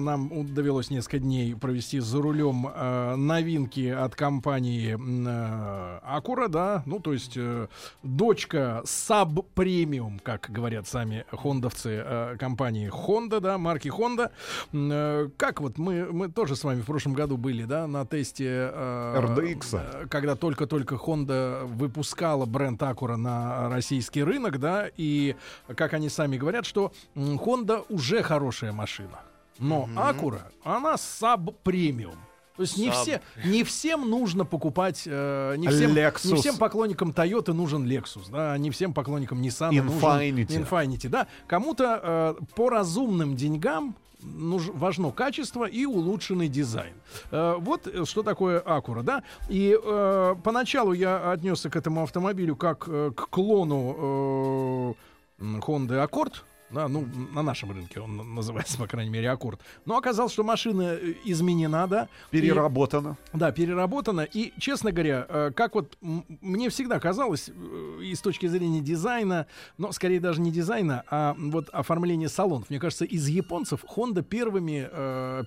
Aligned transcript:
Нам 0.00 0.54
довелось 0.54 0.90
несколько 0.90 1.18
дней 1.18 1.54
провести 1.54 2.00
за 2.00 2.20
рулем 2.20 2.66
э, 2.72 3.16
новинки 3.16 3.88
от 3.88 4.14
компании 4.14 4.94
э, 4.94 6.00
Acura, 6.18 6.48
да, 6.48 6.82
ну 6.86 7.00
то 7.00 7.12
есть 7.12 7.36
э, 7.36 7.68
дочка 8.02 8.82
Sub 8.84 9.44
Premium, 9.54 10.20
как 10.22 10.50
говорят 10.50 10.86
сами 10.86 11.24
хондовцы 11.30 12.02
э, 12.04 12.36
компании 12.38 12.90
Honda, 12.90 13.40
да, 13.40 13.58
марки 13.58 13.88
Honda. 13.88 14.30
Э, 14.72 15.28
как 15.36 15.60
вот 15.60 15.78
мы 15.78 16.12
мы 16.12 16.28
тоже 16.28 16.56
с 16.56 16.64
вами 16.64 16.80
в 16.80 16.86
прошлом 16.86 17.14
году 17.14 17.36
были, 17.36 17.64
да, 17.64 17.86
на 17.86 18.04
тесте 18.06 18.70
э, 18.72 19.20
RDX. 19.20 19.80
э, 19.80 20.06
когда 20.08 20.34
только-только 20.36 20.94
Honda 20.96 21.64
выпускала 21.66 22.46
бренд 22.46 22.80
Acura 22.82 23.16
на 23.16 23.68
российский 23.68 24.22
рынок, 24.22 24.58
да, 24.58 24.88
и 24.96 25.36
как 25.74 25.94
они 25.94 26.08
сами 26.08 26.36
говорят, 26.36 26.66
что 26.66 26.92
Honda 27.14 27.84
уже 27.88 28.22
хорошая 28.22 28.72
машина. 28.72 29.20
Но 29.58 29.88
Acura, 29.96 30.42
она 30.64 30.96
саб-премиум. 30.96 32.14
То 32.56 32.62
есть 32.62 32.76
не, 32.76 32.90
все, 32.90 33.20
не 33.44 33.62
всем 33.62 34.10
нужно 34.10 34.44
покупать, 34.44 35.04
э, 35.06 35.54
не, 35.58 35.68
всем, 35.68 35.92
Lexus. 35.92 36.32
не 36.32 36.34
всем 36.40 36.56
поклонникам 36.56 37.10
Toyota 37.10 37.52
нужен 37.52 37.86
Lexus, 37.86 38.30
да, 38.32 38.58
не 38.58 38.70
всем 38.72 38.92
поклонникам 38.92 39.40
Nissan 39.40 39.70
Infiniti. 39.70 40.44
нужен 40.44 40.62
Infiniti, 40.64 41.08
да. 41.08 41.28
Кому-то 41.46 42.00
э, 42.02 42.34
по 42.56 42.68
разумным 42.68 43.36
деньгам 43.36 43.94
нуж- 44.20 44.70
важно 44.74 45.12
качество 45.12 45.66
и 45.66 45.84
улучшенный 45.86 46.48
дизайн. 46.48 46.94
Э, 47.30 47.54
вот 47.60 47.86
э, 47.86 48.04
что 48.04 48.24
такое 48.24 48.60
Acura, 48.60 49.04
да. 49.04 49.22
И 49.48 49.78
э, 49.80 50.34
поначалу 50.42 50.92
я 50.94 51.30
отнесся 51.30 51.70
к 51.70 51.76
этому 51.76 52.02
автомобилю 52.02 52.56
как 52.56 52.88
э, 52.88 53.12
к 53.14 53.28
клону 53.30 54.96
э, 55.38 55.44
Honda 55.60 56.04
Accord. 56.04 56.32
Да, 56.70 56.86
ну, 56.86 57.08
на 57.32 57.42
нашем 57.42 57.70
рынке 57.72 57.98
он 58.00 58.34
называется, 58.34 58.76
по 58.78 58.86
крайней 58.86 59.10
мере, 59.10 59.30
Аккорд. 59.30 59.60
Но 59.86 59.96
оказалось, 59.96 60.32
что 60.32 60.44
машина 60.44 60.82
э, 61.00 61.14
изменена, 61.24 61.86
да. 61.86 62.08
и- 62.30 62.40
Переработано. 62.40 63.16
да, 63.32 63.52
переработано. 63.52 64.20
И, 64.20 64.52
честно 64.58 64.92
говоря, 64.92 65.24
э, 65.28 65.50
как 65.56 65.74
вот 65.74 65.96
мне 66.00 66.68
всегда 66.68 67.00
казалось, 67.00 67.48
э, 67.48 68.00
и 68.02 68.14
с 68.14 68.20
точки 68.20 68.46
зрения 68.46 68.80
дизайна, 68.80 69.46
но 69.78 69.92
скорее 69.92 70.20
даже 70.20 70.42
не 70.42 70.50
дизайна, 70.52 71.04
а 71.10 71.34
вот 71.38 71.70
оформления 71.70 72.28
салонов. 72.28 72.68
Мне 72.68 72.78
кажется, 72.78 73.06
из 73.06 73.26
японцев 73.28 73.84
Honda 73.96 74.22
первыми, 74.22 74.88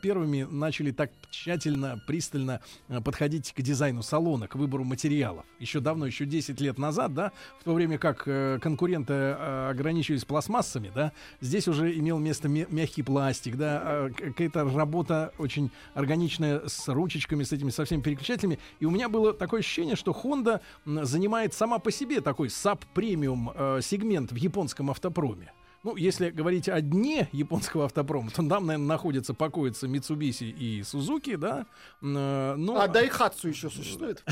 первыми 0.02 0.48
начали 0.50 0.92
так 0.92 1.12
тщательно, 1.30 2.02
пристально 2.08 2.62
подходить 3.04 3.54
к 3.54 3.62
дизайну 3.62 4.02
салона, 4.02 4.48
к 4.48 4.56
выбору 4.56 4.84
материалов. 4.84 5.46
Еще 5.60 5.80
давно, 5.82 6.06
еще 6.08 6.26
10 6.26 6.60
лет 6.62 6.78
назад, 6.80 7.14
да, 7.14 7.32
в 7.60 7.64
то 7.64 7.74
время 7.74 7.98
как 7.98 8.24
конкуренты 8.62 9.14
ограничивались 9.14 10.26
пластмассами, 10.26 10.92
да, 10.94 11.11
здесь 11.42 11.68
уже 11.68 11.98
имел 11.98 12.18
место 12.20 12.48
мя- 12.50 12.68
мягкий 12.70 13.04
пластик, 13.04 13.56
да, 13.58 13.82
а, 13.84 14.10
какая-то 14.10 14.64
работа 14.66 15.34
очень 15.38 15.72
органичная 15.94 16.68
с 16.68 16.88
ручечками, 16.88 17.44
с 17.44 17.52
этими 17.52 17.70
со 17.70 17.86
всеми 17.86 18.02
переключателями. 18.02 18.60
И 18.80 18.86
у 18.86 18.92
меня 18.92 19.10
было 19.10 19.34
такое 19.34 19.60
ощущение, 19.62 19.96
что 19.96 20.12
Honda 20.12 20.62
занимает 20.86 21.54
сама 21.54 21.80
по 21.80 21.92
себе 21.92 22.22
такой 22.22 22.50
саб-премиум 22.50 23.52
э, 23.56 23.80
сегмент 23.82 24.32
в 24.32 24.36
японском 24.36 24.90
автопроме. 24.92 25.52
Ну, 25.84 25.96
если 25.96 26.30
говорить 26.30 26.70
о 26.70 26.80
дне 26.80 27.28
японского 27.32 27.86
автопрома, 27.86 28.30
то 28.30 28.36
там, 28.48 28.68
наверное, 28.68 28.78
находятся, 28.78 29.34
покоятся 29.34 29.88
Mitsubishi 29.88 30.52
и 30.52 30.82
Suzuki, 30.82 31.38
да. 31.38 31.66
Э, 32.04 32.54
Но 32.56 32.80
А 32.80 32.88
Дайхатсу 32.88 33.48
еще 33.50 33.70
существует? 33.70 34.24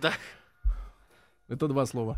Да. 0.00 0.12
это 1.48 1.68
два 1.68 1.86
слова. 1.86 2.16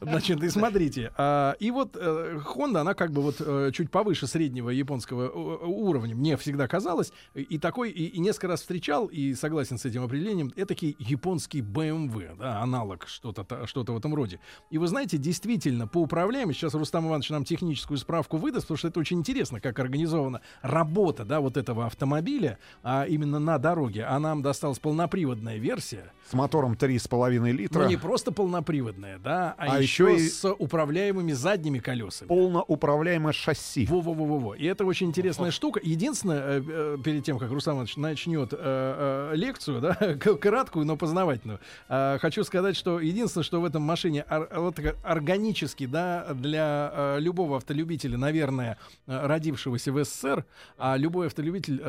Значит, 0.00 0.42
и 0.42 0.48
смотрите, 0.48 1.12
а, 1.16 1.56
и 1.58 1.70
вот 1.70 1.96
э, 1.96 2.40
Honda, 2.54 2.78
она 2.78 2.94
как 2.94 3.12
бы 3.12 3.22
вот 3.22 3.36
э, 3.40 3.70
чуть 3.72 3.90
повыше 3.90 4.26
среднего 4.26 4.70
японского 4.70 5.24
э, 5.24 5.66
уровня, 5.66 6.14
мне 6.14 6.36
всегда 6.36 6.68
казалось, 6.68 7.12
и 7.34 7.58
такой, 7.58 7.90
и, 7.90 8.18
несколько 8.18 8.48
раз 8.48 8.60
встречал, 8.60 9.06
и 9.06 9.34
согласен 9.34 9.78
с 9.78 9.84
этим 9.84 10.02
определением, 10.04 10.52
этакий 10.56 10.96
японский 10.98 11.60
BMW, 11.60 12.36
да, 12.36 12.60
аналог, 12.60 13.06
что-то 13.06 13.44
что-то 13.66 13.92
в 13.92 13.96
этом 13.98 14.14
роде. 14.14 14.40
И 14.70 14.78
вы 14.78 14.86
знаете, 14.86 15.18
действительно, 15.18 15.86
по 15.86 15.98
управляемости, 15.98 16.60
сейчас 16.60 16.74
Рустам 16.74 17.06
Иванович 17.08 17.30
нам 17.30 17.44
техническую 17.44 17.98
справку 17.98 18.36
выдаст, 18.36 18.66
потому 18.66 18.78
что 18.78 18.88
это 18.88 19.00
очень 19.00 19.18
интересно, 19.18 19.60
как 19.60 19.78
организована 19.78 20.40
работа, 20.62 21.24
да, 21.24 21.40
вот 21.40 21.56
этого 21.56 21.86
автомобиля, 21.86 22.58
а 22.82 23.06
именно 23.06 23.38
на 23.38 23.58
дороге, 23.58 24.04
а 24.04 24.18
нам 24.18 24.42
досталась 24.42 24.78
полноприводная 24.78 25.58
версия, 25.58 26.12
С 26.28 26.32
мотором 26.32 26.74
3,5 26.74 27.52
литра. 27.52 27.82
ну, 27.82 27.88
не 27.88 27.96
просто 27.96 28.32
полноприводная, 28.32 29.18
да, 29.24 29.54
а, 29.58 29.76
А 29.76 29.80
еще, 29.80 30.12
еще 30.12 30.16
и- 30.16 30.28
с 30.28 30.52
управляемыми 30.52 31.32
задними 31.32 31.78
колесами. 31.78 32.28
Полноуправляемое 32.28 33.32
шасси. 33.32 33.86
Во-во-во-во. 33.86 34.54
И 34.54 34.64
это 34.66 34.84
очень 34.84 35.08
интересная 35.08 35.50
штука. 35.50 35.80
Единственное, 35.82 36.60
э, 36.60 36.62
э, 36.66 36.98
перед 37.02 37.24
тем, 37.24 37.38
как 37.38 37.50
Руслан 37.50 37.76
Иванович 37.76 37.96
начнет 37.96 38.50
э, 38.52 39.32
лекцию, 39.34 39.80
да, 39.80 39.94
краткую, 40.40 40.84
но 40.84 40.96
познавательную, 40.96 41.58
хочу 41.88 42.44
сказать, 42.44 42.76
что 42.76 43.00
единственное, 43.00 43.44
что 43.44 43.60
в 43.60 43.64
этом 43.64 43.82
машине 43.82 44.24
вот 44.54 44.78
органически, 45.02 45.86
да, 45.86 46.34
для 46.34 47.16
любого 47.18 47.56
автолюбителя, 47.56 48.18
наверное, 48.18 48.78
родившегося 49.06 49.92
в 49.92 50.04
СССР, 50.04 50.44
а 50.76 50.96
любой 50.96 51.28
автолюбитель, 51.28 51.82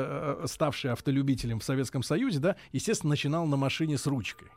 ставший 0.45 0.91
автолюбителем 0.91 1.59
в 1.59 1.63
Советском 1.63 2.01
Союзе, 2.03 2.39
да, 2.39 2.55
естественно, 2.71 3.09
начинал 3.11 3.45
на 3.45 3.57
машине 3.57 3.97
с 3.97 4.07
ручкой. 4.07 4.47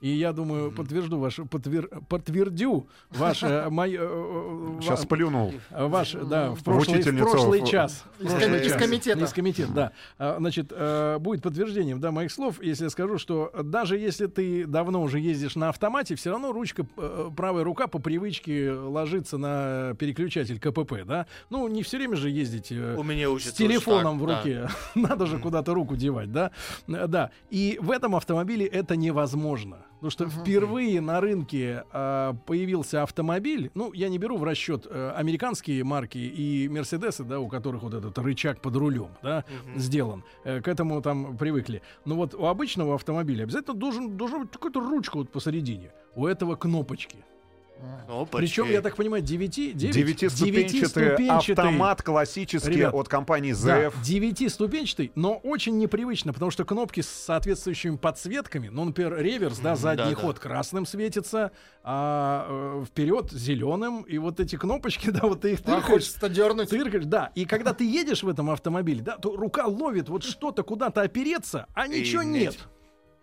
И 0.00 0.08
я 0.08 0.32
думаю, 0.34 0.70
подтвержду 0.70 1.18
ваше, 1.18 1.44
подтвер, 1.46 1.88
подтвердю 2.08 2.88
ваше, 3.10 3.68
мое, 3.70 4.00
э, 4.02 4.78
Сейчас 4.82 5.02
ва- 5.02 5.06
плюнул. 5.08 5.54
Ваш, 5.70 6.12
да, 6.12 6.50
в 6.50 6.62
прошлый, 6.62 7.00
в 7.00 7.18
прошлый 7.18 7.60
в- 7.62 7.66
час. 7.68 8.04
В 8.18 8.24
Из 8.24 8.30
прошлый 8.32 8.60
из 8.60 8.66
час. 8.72 8.82
комитета. 8.82 9.24
Из 9.24 9.32
комитета, 9.32 9.72
да. 9.72 9.92
А, 10.18 10.36
Значит, 10.38 10.72
э, 10.76 11.18
будет 11.20 11.42
подтверждением, 11.42 12.00
да, 12.00 12.10
моих 12.10 12.32
слов, 12.32 12.62
если 12.62 12.84
я 12.84 12.90
скажу, 12.90 13.16
что 13.18 13.50
даже 13.62 13.96
если 13.96 14.26
ты 14.26 14.66
давно 14.66 15.00
уже 15.02 15.20
ездишь 15.20 15.56
на 15.56 15.70
автомате, 15.70 16.16
все 16.16 16.30
равно 16.30 16.52
ручка, 16.52 16.84
э, 16.98 17.30
правая 17.34 17.64
рука 17.64 17.86
по 17.86 17.98
привычке 17.98 18.72
ложится 18.72 19.38
на 19.38 19.94
переключатель 19.98 20.58
КПП, 20.60 21.04
да. 21.06 21.26
Ну, 21.48 21.66
не 21.68 21.82
все 21.82 21.96
время 21.96 22.16
же 22.16 22.28
ездить 22.28 22.70
э, 22.72 22.94
У 22.98 23.02
меня 23.02 23.28
с 23.38 23.52
телефоном 23.52 24.18
в 24.18 24.26
так, 24.28 24.44
руке. 24.44 24.68
Надо 24.94 25.24
же 25.26 25.38
куда-то 25.38 25.72
руку 25.72 25.96
девать, 25.96 26.30
да? 26.30 26.50
Э, 26.88 27.06
Да. 27.06 27.30
И 27.48 27.78
в 27.80 27.90
этом 27.90 28.14
автомобиле 28.16 28.66
это 28.66 28.96
невозможно. 28.96 29.78
Потому 30.04 30.28
что 30.28 30.28
впервые 30.28 31.00
на 31.00 31.18
рынке 31.18 31.84
а, 31.90 32.34
появился 32.44 33.02
автомобиль. 33.02 33.70
Ну, 33.72 33.90
я 33.94 34.10
не 34.10 34.18
беру 34.18 34.36
в 34.36 34.44
расчет 34.44 34.86
э, 34.86 35.12
американские 35.16 35.82
марки 35.82 36.18
и 36.18 36.68
Мерседесы, 36.68 37.24
да, 37.24 37.40
у 37.40 37.48
которых 37.48 37.84
вот 37.84 37.94
этот 37.94 38.18
рычаг 38.18 38.60
под 38.60 38.76
рулем, 38.76 39.08
да, 39.22 39.46
сделан. 39.76 40.22
Э, 40.44 40.60
к 40.60 40.68
этому 40.68 41.00
там 41.00 41.38
привыкли. 41.38 41.80
Но 42.04 42.16
вот 42.16 42.34
у 42.34 42.44
обычного 42.44 42.96
автомобиля 42.96 43.44
обязательно 43.44 43.74
должен, 43.74 44.14
должна 44.14 44.40
быть 44.40 44.50
какая-то 44.50 44.80
ручка 44.80 45.16
вот 45.16 45.30
посередине. 45.30 45.90
У 46.14 46.26
этого 46.26 46.54
кнопочки. 46.54 47.24
Опачки. 48.08 48.36
Причем, 48.36 48.70
я 48.70 48.82
так 48.82 48.96
понимаю, 48.96 49.22
9, 49.22 49.76
9, 49.76 49.94
Девятиступенчатый 49.94 51.28
автомат 51.28 52.02
классический 52.02 52.70
Ребят, 52.70 52.94
от 52.94 53.08
компании 53.08 53.52
Да, 53.52 53.84
ZF. 53.84 53.94
девятиступенчатый, 54.02 55.12
но 55.14 55.34
очень 55.36 55.78
непривычно, 55.78 56.32
потому 56.32 56.50
что 56.50 56.64
кнопки 56.64 57.00
с 57.00 57.08
соответствующими 57.08 57.96
подсветками, 57.96 58.68
ну, 58.68 58.84
например, 58.84 59.16
реверс, 59.18 59.58
да, 59.58 59.74
задний 59.76 60.04
да-да. 60.10 60.16
ход 60.16 60.38
красным 60.38 60.86
светится, 60.86 61.52
а 61.82 62.46
э, 62.82 62.84
вперед 62.86 63.30
зеленым, 63.32 64.02
и 64.02 64.18
вот 64.18 64.40
эти 64.40 64.56
кнопочки, 64.56 65.10
да, 65.10 65.20
вот 65.22 65.42
ты 65.42 65.52
их 65.52 65.60
А 65.60 65.62
тыркаешь, 65.64 65.84
хочется 65.86 66.28
дернуть. 66.28 66.68
тыркаешь, 66.70 67.04
да, 67.06 67.30
и 67.34 67.44
когда 67.44 67.72
ты 67.72 67.84
едешь 67.84 68.22
в 68.22 68.28
этом 68.28 68.50
автомобиле, 68.50 69.02
да, 69.02 69.16
то 69.16 69.34
рука 69.36 69.66
ловит 69.66 70.08
вот 70.08 70.24
что-то 70.24 70.62
куда-то 70.62 71.02
опереться, 71.02 71.66
а 71.74 71.86
ничего 71.86 72.22
И 72.22 72.26
нет. 72.26 72.42
нет. 72.52 72.58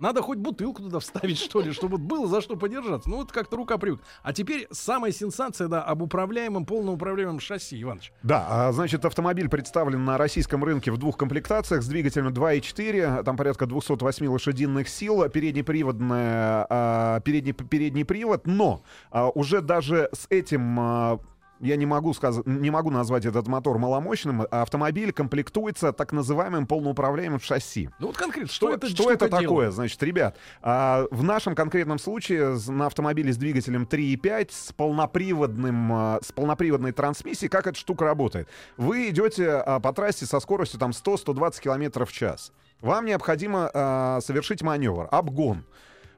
Надо 0.02 0.24
хоть 0.24 0.40
бутылку 0.40 0.82
туда 0.82 1.00
вставить, 1.00 1.38
что 1.38 1.62
ли, 1.62 1.72
чтобы 1.72 2.00
было 2.00 2.28
за 2.28 2.42
что 2.42 2.56
подержаться. 2.56 3.08
Ну, 3.08 3.18
вот 3.18 3.32
как-то 3.32 3.56
рука 3.56 3.78
привык. 3.78 4.02
А 4.24 4.34
теперь 4.34 4.68
самая 4.72 5.12
сенсация, 5.12 5.68
да, 5.68 5.84
об 5.84 6.02
управляемом, 6.02 6.66
полноуправляемом 6.66 7.40
шасси, 7.40 7.80
Иваныч. 7.80 8.12
Да, 8.24 8.48
а, 8.50 8.72
значит, 8.72 9.06
автомобиль 9.06 9.48
представлен 9.48 10.04
на 10.04 10.18
российском 10.18 10.64
рынке 10.64 10.92
в 10.92 10.98
двух 10.98 11.18
комплектациях 11.18 11.84
с 11.84 11.88
двигателем 11.88 12.30
2.4, 12.30 13.24
там 13.24 13.38
порядка 13.38 13.68
208 13.68 14.26
лошадиных 14.26 14.90
сил, 14.90 15.30
переднеприводная, 15.30 16.66
а, 16.68 17.20
передний, 17.20 17.54
передний 17.54 18.04
привод, 18.04 18.48
но 18.48 18.82
а, 19.12 19.30
уже 19.30 19.62
даже 19.62 20.10
с 20.14 20.26
этим 20.32 21.22
я 21.62 21.76
не 21.76 21.86
могу, 21.86 22.14
сказ- 22.14 22.42
не 22.46 22.70
могу 22.72 22.90
назвать 22.92 23.26
этот 23.26 23.48
мотор 23.48 23.78
маломощным, 23.78 24.42
а 24.50 24.62
автомобиль 24.64 25.14
комплектуется 25.14 25.94
так 25.94 26.12
называемым 26.12 26.66
полноуправляемым 26.68 27.40
шасси. 27.40 27.90
Ну 28.00 28.08
вот 28.08 28.18
конкретно, 28.18 28.52
что, 28.52 28.68
Что, 28.68 28.76
это 28.76 28.88
что 28.90 29.12
это 29.12 29.26
такое? 29.30 29.42
делает? 29.42 29.74
Значит, 29.74 30.02
ребят, 30.04 30.38
а, 30.62 31.06
в 31.12 31.24
нашем 31.24 31.56
конкретном 31.56 32.00
случае 32.00 32.58
на 32.68 32.88
автомобиле 32.88 33.32
с 33.32 33.38
двигателем 33.38 33.86
3.5 33.86 34.52
с 34.52 34.74
полноприводным, 34.74 35.94
а, 35.94 36.20
с 36.22 36.32
полноприводной 36.32 36.92
трансмиссией, 36.92 37.50
как 37.50 37.68
эта 37.68 37.78
штука 37.78 38.06
работает? 38.06 38.48
Вы 38.78 39.10
идете 39.10 39.50
а, 39.52 39.80
по 39.80 39.94
трассе 39.94 40.26
со 40.26 40.40
скоростью 40.40 40.80
там 40.80 40.92
100-120 40.92 41.62
км 41.62 42.06
в 42.06 42.12
час. 42.12 42.52
Вам 42.82 43.06
необходимо 43.06 43.70
а, 43.74 44.20
совершить 44.22 44.62
маневр, 44.64 45.08
обгон. 45.12 45.64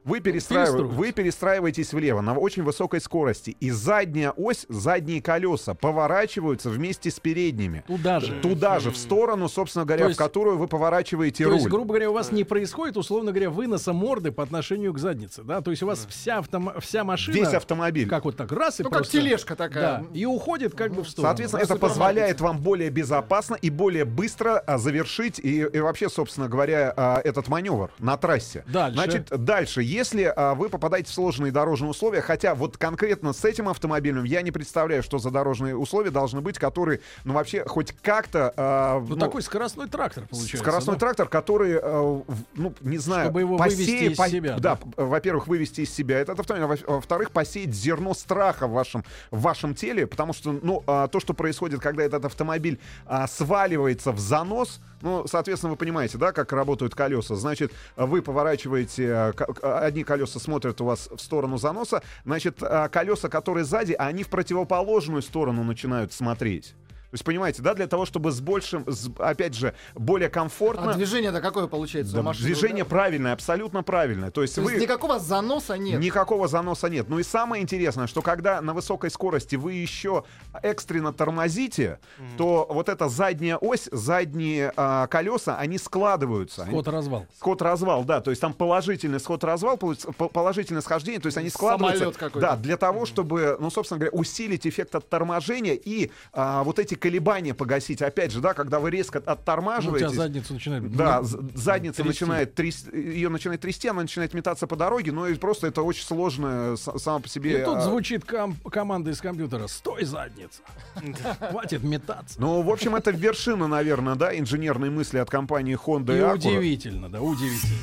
Вы, 0.04 0.18
перестраив- 0.20 0.82
вы 0.82 1.12
перестраиваетесь 1.12 1.92
влево 1.94 2.20
на 2.20 2.34
очень 2.34 2.62
высокой 2.62 3.00
скорости, 3.00 3.56
и 3.58 3.70
задняя 3.70 4.32
ось, 4.36 4.66
задние 4.68 5.22
колеса 5.22 5.74
поворачиваются 5.74 6.68
вместе 6.68 7.10
с 7.10 7.18
передними. 7.18 7.84
Туда 7.86 8.20
же. 8.20 8.34
Туда 8.40 8.80
же, 8.80 8.90
в 8.90 8.96
сторону, 8.98 9.48
собственно 9.48 9.84
говоря, 9.86 10.04
То 10.04 10.08
есть- 10.08 10.20
в 10.20 10.22
которую 10.22 10.58
вы 10.58 10.68
поворачиваете 10.68 11.44
То 11.44 11.50
руль. 11.50 11.58
есть, 11.58 11.68
грубо 11.68 11.88
говоря, 11.88 12.10
у 12.10 12.12
вас 12.12 12.32
не 12.32 12.44
происходит, 12.44 12.96
условно 12.98 13.32
говоря, 13.32 13.48
выноса 13.50 13.92
морды 13.94 14.30
по 14.30 14.42
отношению 14.42 14.92
к 14.92 14.98
заднице, 14.98 15.42
да? 15.42 15.60
То 15.62 15.70
есть 15.70 15.82
у 15.82 15.86
вас 15.86 16.06
вся, 16.10 16.38
автом- 16.40 16.78
вся 16.80 17.02
машина... 17.04 17.34
Весь 17.36 17.54
автомобиль. 17.54 18.08
Как 18.08 18.24
вот 18.26 18.36
так, 18.36 18.52
раз 18.52 18.80
и 18.80 18.82
Ну, 18.82 18.90
как 18.90 18.98
просто... 19.00 19.18
тележка 19.18 19.56
такая. 19.56 19.82
Да, 20.00 20.04
и 20.12 20.26
уходит 20.26 20.74
как 20.74 20.92
бы 20.92 21.02
в 21.02 21.08
сторону. 21.08 21.30
Соответственно, 21.30 21.62
это 21.62 21.76
позволяет 21.76 22.40
вам 22.40 22.58
более 22.58 22.90
безопасно 22.90 23.54
и 23.54 23.70
более 23.70 24.04
быстро 24.04 24.58
а, 24.58 24.76
завершить 24.78 25.38
и, 25.38 25.60
и 25.62 25.78
вообще, 25.80 26.08
собственно 26.10 26.48
говоря, 26.48 26.92
а, 26.96 27.20
этот 27.24 27.48
маневр 27.48 27.90
на 27.98 28.16
трассе. 28.18 28.64
Дальше. 28.66 28.94
Значит, 28.94 29.28
дальше, 29.30 29.82
если 29.94 30.32
а, 30.34 30.54
вы 30.54 30.68
попадаете 30.68 31.10
в 31.10 31.14
сложные 31.14 31.52
дорожные 31.52 31.90
условия, 31.90 32.20
хотя 32.20 32.54
вот 32.54 32.76
конкретно 32.76 33.32
с 33.32 33.44
этим 33.44 33.68
автомобилем 33.68 34.24
я 34.24 34.42
не 34.42 34.50
представляю, 34.50 35.02
что 35.02 35.18
за 35.18 35.30
дорожные 35.30 35.76
условия 35.76 36.10
должны 36.10 36.40
быть, 36.40 36.58
которые, 36.58 37.00
ну 37.24 37.34
вообще, 37.34 37.64
хоть 37.64 37.92
как-то... 38.02 38.52
а, 38.56 39.00
Ну, 39.00 39.16
такой 39.16 39.42
скоростной 39.42 39.88
трактор 39.88 40.26
получается. 40.26 40.56
Скоростной 40.58 40.94
да? 40.96 41.00
трактор, 41.00 41.28
который, 41.28 41.80
в- 41.80 42.24
ну, 42.54 42.74
не 42.80 42.98
знаю, 42.98 43.26
Чтобы 43.26 43.40
его 43.40 43.56
посеет- 43.56 43.76
вывести 43.78 44.12
из 44.12 44.16
по- 44.18 44.28
себя, 44.28 44.58
Да, 44.58 44.78
да? 44.96 45.04
во-первых, 45.04 45.46
вывести 45.46 45.82
из 45.82 45.94
себя 45.94 46.18
этот 46.18 46.40
автомобиль, 46.40 46.64
а 46.64 46.68
во- 46.88 46.94
во-вторых, 46.96 47.30
посеять 47.30 47.72
зерно 47.74 48.14
страха 48.14 48.66
в 48.66 48.72
вашем, 48.72 49.04
в 49.30 49.40
вашем 49.40 49.74
теле, 49.74 50.06
потому 50.06 50.32
что, 50.32 50.52
ну, 50.62 50.82
а, 50.86 51.08
то, 51.08 51.20
что 51.20 51.34
происходит, 51.34 51.80
когда 51.80 52.02
этот 52.02 52.24
автомобиль 52.24 52.78
а, 53.06 53.26
сваливается 53.26 54.12
в 54.12 54.18
занос, 54.18 54.80
ну, 55.02 55.26
соответственно, 55.26 55.70
вы 55.72 55.76
понимаете, 55.76 56.16
да, 56.18 56.32
как 56.32 56.52
работают 56.52 56.94
колеса. 56.94 57.34
Значит, 57.36 57.72
вы 57.96 58.22
поворачиваете, 58.22 59.12
а, 59.12 59.32
к- 59.32 59.46
одни 59.84 60.04
колеса 60.04 60.38
смотрят 60.38 60.80
у 60.80 60.84
вас 60.84 61.08
в 61.14 61.20
сторону 61.20 61.58
заноса, 61.58 62.02
значит, 62.24 62.58
а, 62.62 62.88
колеса, 62.88 63.28
которые 63.28 63.64
сзади, 63.64 63.94
они 63.98 64.22
в 64.22 64.28
противоположную 64.28 65.22
сторону 65.22 65.64
начинают 65.64 66.12
смотреть. 66.12 66.74
То 67.14 67.16
есть, 67.16 67.24
понимаете, 67.24 67.62
да, 67.62 67.74
для 67.74 67.86
того, 67.86 68.06
чтобы 68.06 68.32
с 68.32 68.40
большим, 68.40 68.84
с- 68.90 69.08
опять 69.20 69.54
же, 69.54 69.72
более 69.94 70.28
комфортно... 70.28 70.90
А 70.90 70.94
движение-то 70.94 71.40
какое 71.40 71.68
получается 71.68 72.12
Да, 72.14 72.20
у 72.20 72.22
машины? 72.24 72.46
движение 72.48 72.82
Да. 72.82 72.90
правильное, 72.90 73.32
абсолютно 73.32 73.84
правильное. 73.84 74.32
То 74.32 74.42
есть 74.42 74.56
То 74.56 74.62
вы... 74.62 74.72
есть 74.72 74.82
никакого 74.82 75.20
заноса 75.20 75.78
нет. 75.78 76.00
Никакого 76.00 76.48
заноса 76.48 76.88
нет. 76.88 77.08
Ну 77.08 77.20
и 77.20 77.22
самое 77.22 77.62
интересное, 77.62 78.08
что 78.08 78.20
когда 78.20 78.60
на 78.60 78.74
высокой 78.74 79.12
скорости 79.12 79.54
вы 79.54 79.74
еще 79.74 80.24
экстренно 80.60 81.12
тормозите, 81.12 82.00
то 82.36 82.66
вот 82.68 82.88
эта 82.88 83.08
задняя 83.08 83.58
ось, 83.58 83.88
задние 83.92 84.72
а, 84.76 85.06
колеса, 85.06 85.56
они 85.56 85.78
складываются. 85.78 86.64
Они- 86.64 86.72
Ход-развал. 86.72 87.26
Сход-развал, 87.38 88.02
да, 88.02 88.22
то 88.22 88.30
есть 88.30 88.40
там 88.40 88.52
положительный 88.54 89.20
сход-развал, 89.20 89.76
положительное 89.78 90.82
схождение, 90.82 91.20
то 91.20 91.26
есть 91.26 91.38
они 91.38 91.48
складываются. 91.48 91.98
Самолет 92.00 92.16
какой-то. 92.16 92.40
Да, 92.40 92.56
для 92.56 92.76
того, 92.76 93.06
чтобы, 93.06 93.56
ну, 93.60 93.70
собственно 93.70 94.00
говоря, 94.00 94.18
усилить 94.18 94.66
эффект 94.66 94.96
отторможения 94.96 95.74
и 95.74 96.10
а, 96.32 96.64
вот 96.64 96.80
эти 96.80 96.96
колебания 97.04 97.52
погасить. 97.52 98.00
Опять 98.00 98.32
же, 98.32 98.40
да, 98.40 98.54
когда 98.54 98.80
вы 98.80 98.90
резко 98.90 99.18
Ну, 99.18 99.20
у 99.20 99.24
тебя 99.24 99.32
оттормаживаетесь. 99.34 100.16
задницу 100.16 100.54
начинает... 100.54 100.96
Да, 100.96 101.20
ну, 101.20 101.50
задница 101.54 102.02
трясти. 102.02 102.24
начинает 102.24 102.58
тряс- 102.58 102.96
ее 102.96 103.28
начинает 103.28 103.60
трясти, 103.60 103.88
она 103.88 104.00
начинает 104.02 104.32
метаться 104.32 104.66
по 104.66 104.74
дороге, 104.74 105.12
но 105.12 105.28
и 105.28 105.34
просто 105.34 105.66
это 105.66 105.82
очень 105.82 106.04
сложно 106.04 106.76
само 106.76 107.20
по 107.20 107.28
себе. 107.28 107.60
И 107.60 107.64
тут 107.64 107.76
а, 107.76 107.80
звучит 107.82 108.24
ком- 108.24 108.56
команда 108.70 109.10
из 109.10 109.20
компьютера. 109.20 109.66
Стой, 109.66 110.04
задница. 110.04 110.62
Хватит 111.50 111.82
метаться. 111.84 112.40
Ну, 112.40 112.62
в 112.62 112.70
общем, 112.70 112.94
это 112.96 113.10
вершина, 113.10 113.68
наверное, 113.68 114.14
да, 114.14 114.36
инженерной 114.38 114.88
мысли 114.88 115.18
от 115.18 115.28
компании 115.28 115.76
Honda 115.76 116.14
и, 116.14 116.18
И 116.18 116.20
Acura. 116.22 116.34
удивительно, 116.58 117.10
да, 117.10 117.20
удивительно. 117.20 117.78